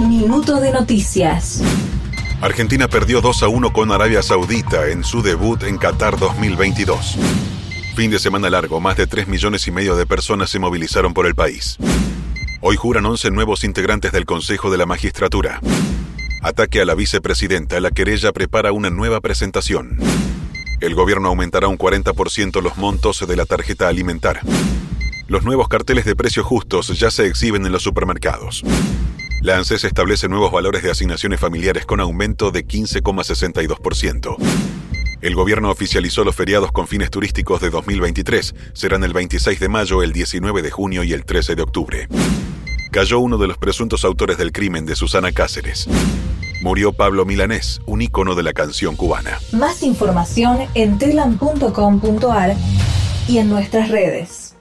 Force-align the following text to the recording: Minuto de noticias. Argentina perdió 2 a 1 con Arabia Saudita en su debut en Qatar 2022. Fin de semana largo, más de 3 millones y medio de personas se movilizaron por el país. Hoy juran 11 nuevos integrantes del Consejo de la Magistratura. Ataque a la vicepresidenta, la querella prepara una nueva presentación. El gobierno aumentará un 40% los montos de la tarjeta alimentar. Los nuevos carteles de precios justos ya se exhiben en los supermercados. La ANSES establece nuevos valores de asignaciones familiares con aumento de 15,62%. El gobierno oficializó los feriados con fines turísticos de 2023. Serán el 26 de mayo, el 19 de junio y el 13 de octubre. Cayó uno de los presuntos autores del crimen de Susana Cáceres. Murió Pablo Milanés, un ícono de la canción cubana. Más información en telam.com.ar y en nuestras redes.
Minuto 0.00 0.60
de 0.60 0.72
noticias. 0.72 1.62
Argentina 2.42 2.86
perdió 2.86 3.22
2 3.22 3.44
a 3.44 3.48
1 3.48 3.72
con 3.72 3.90
Arabia 3.90 4.22
Saudita 4.22 4.90
en 4.90 5.02
su 5.02 5.22
debut 5.22 5.62
en 5.62 5.78
Qatar 5.78 6.18
2022. 6.18 7.16
Fin 7.94 8.10
de 8.10 8.18
semana 8.18 8.50
largo, 8.50 8.78
más 8.78 8.98
de 8.98 9.06
3 9.06 9.26
millones 9.26 9.66
y 9.68 9.70
medio 9.70 9.96
de 9.96 10.04
personas 10.04 10.50
se 10.50 10.58
movilizaron 10.58 11.14
por 11.14 11.24
el 11.24 11.34
país. 11.34 11.78
Hoy 12.60 12.76
juran 12.76 13.06
11 13.06 13.30
nuevos 13.30 13.64
integrantes 13.64 14.12
del 14.12 14.26
Consejo 14.26 14.70
de 14.70 14.76
la 14.76 14.84
Magistratura. 14.84 15.60
Ataque 16.42 16.82
a 16.82 16.84
la 16.84 16.94
vicepresidenta, 16.94 17.80
la 17.80 17.90
querella 17.90 18.32
prepara 18.32 18.72
una 18.72 18.90
nueva 18.90 19.22
presentación. 19.22 19.96
El 20.82 20.94
gobierno 20.94 21.28
aumentará 21.28 21.68
un 21.68 21.78
40% 21.78 22.60
los 22.60 22.76
montos 22.76 23.26
de 23.26 23.34
la 23.34 23.46
tarjeta 23.46 23.88
alimentar. 23.88 24.40
Los 25.26 25.44
nuevos 25.44 25.68
carteles 25.68 26.04
de 26.04 26.14
precios 26.14 26.44
justos 26.44 26.88
ya 26.98 27.10
se 27.10 27.26
exhiben 27.26 27.64
en 27.64 27.72
los 27.72 27.82
supermercados. 27.82 28.62
La 29.46 29.58
ANSES 29.58 29.84
establece 29.84 30.28
nuevos 30.28 30.50
valores 30.50 30.82
de 30.82 30.90
asignaciones 30.90 31.38
familiares 31.38 31.86
con 31.86 32.00
aumento 32.00 32.50
de 32.50 32.66
15,62%. 32.66 34.36
El 35.20 35.36
gobierno 35.36 35.70
oficializó 35.70 36.24
los 36.24 36.34
feriados 36.34 36.72
con 36.72 36.88
fines 36.88 37.12
turísticos 37.12 37.60
de 37.60 37.70
2023. 37.70 38.56
Serán 38.72 39.04
el 39.04 39.12
26 39.12 39.60
de 39.60 39.68
mayo, 39.68 40.02
el 40.02 40.12
19 40.12 40.62
de 40.62 40.70
junio 40.72 41.04
y 41.04 41.12
el 41.12 41.24
13 41.24 41.54
de 41.54 41.62
octubre. 41.62 42.08
Cayó 42.90 43.20
uno 43.20 43.38
de 43.38 43.46
los 43.46 43.56
presuntos 43.56 44.04
autores 44.04 44.36
del 44.36 44.50
crimen 44.50 44.84
de 44.84 44.96
Susana 44.96 45.30
Cáceres. 45.30 45.86
Murió 46.60 46.92
Pablo 46.92 47.24
Milanés, 47.24 47.80
un 47.86 48.02
ícono 48.02 48.34
de 48.34 48.42
la 48.42 48.52
canción 48.52 48.96
cubana. 48.96 49.38
Más 49.52 49.84
información 49.84 50.58
en 50.74 50.98
telam.com.ar 50.98 52.56
y 53.28 53.38
en 53.38 53.48
nuestras 53.48 53.90
redes. 53.90 54.55